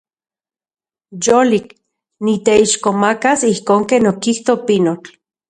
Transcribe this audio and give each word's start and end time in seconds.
Yolik. 1.23 1.67
Niteixkomakas 2.25 3.39
ijkon 3.53 3.81
ken 3.89 4.09
okijto 4.13 4.53
pinotl. 4.65 5.09